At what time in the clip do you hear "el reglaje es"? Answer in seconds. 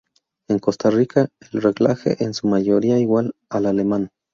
1.51-2.21